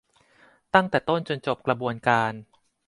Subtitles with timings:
[0.73, 2.33] ตั้งแต่ต้นจนจบกระบวนการ